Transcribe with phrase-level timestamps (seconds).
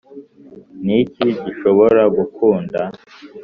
[0.85, 2.81] niki gishobora gukunda